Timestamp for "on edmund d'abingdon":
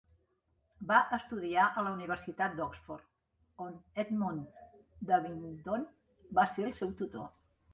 3.67-5.89